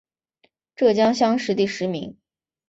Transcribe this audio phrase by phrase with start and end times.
[0.75, 2.17] 浙江乡试第十名。